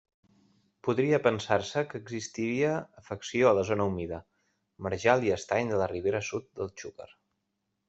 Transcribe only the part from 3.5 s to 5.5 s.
a la zona humida: marjal i